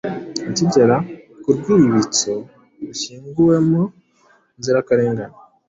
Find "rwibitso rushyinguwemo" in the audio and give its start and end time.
1.57-3.81